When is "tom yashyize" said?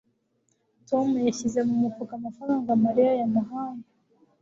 0.89-1.59